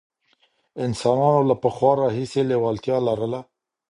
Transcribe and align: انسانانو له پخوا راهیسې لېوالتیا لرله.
انسانانو 0.85 1.41
له 1.49 1.55
پخوا 1.63 1.91
راهیسې 2.01 2.41
لېوالتیا 2.49 2.97
لرله. 3.07 3.39